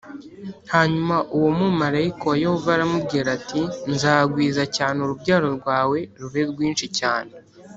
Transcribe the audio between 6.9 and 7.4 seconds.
cyane.